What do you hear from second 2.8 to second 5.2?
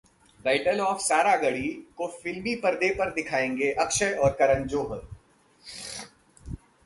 पर दिखाएंगे अक्षय और करन जौहर